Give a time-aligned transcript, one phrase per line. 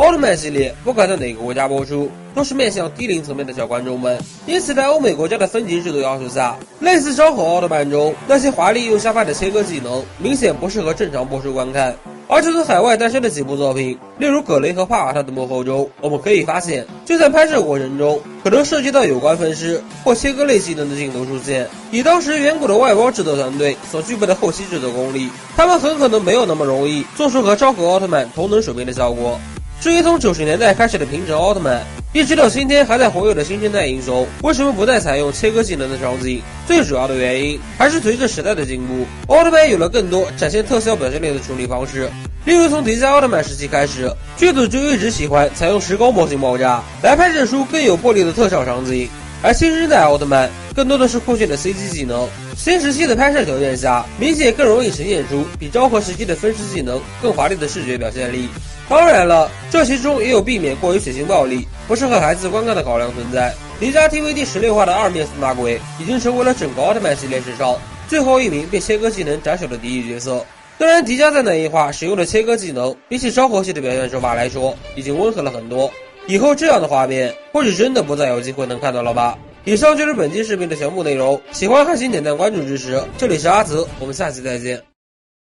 [0.00, 4.18] 奥特曼系列不管在哪个国家播出，都是面向低龄层面的小观众们。
[4.46, 11.94] 因此，在欧美国家的分级制度要求下，类似《昭和奥特曼》中那些华丽又下饭的切割技能，明显不适合正常播出观看。
[12.26, 21.68] 而这次海外诞生的几部作品，例如《葛雷和帕瓦特的幕后》中，我们可以发现，就在拍摄过程中，可能涉及到有关分尸或切割类技能的镜头出现。
[21.90, 29.38] 以当时远古的外包制作团队所具备的后期制作功力，他们很可能没有那么容易做出和昭和奥特曼同等水平的效果。
[29.82, 36.40] 至于从九十年代开始的平成奥特曼，一直到今天还在活跃的新生代英雄，为什么不再采用切割技能的场景？
[36.68, 42.08] 最主要的原因还是随着时代的进步，奥特曼有了更多展现特效表现力的处理方式。
[42.44, 49.08] 例如从迪迦奥特曼时期开始，剧组就一直喜欢采用石膏模型爆炸来拍摄出更有魄力的特效场景。
[49.44, 58.48] 而新生代奥特曼更多的是酷炫的 CG 技能，新时期的拍摄条件下，明显更容易呈现出比昭和时期的分尸技能更华丽的视觉表现力。
[58.88, 63.52] 当然了，这其中也有避免过于血腥暴力、不适合孩子观看的考量存在。
[63.80, 67.76] 迪迦 TV 第十六话的二面四大鬼已经成为了整个奥特曼系列史上
[68.06, 70.44] 最后一名被切割技能斩首的敌意角色。
[70.78, 75.90] 虽然迪迦在那一话使用的切割技能比起昭和系的表现手法来说已经温和了很多，
[76.26, 79.38] 以后这样的画面或许真的不再有机会能看到了吧。
[79.64, 83.02] 以上就是本期视频的全部内容，喜欢还请点赞关注支持。
[83.16, 84.91] 这里是阿泽，我们下期再见。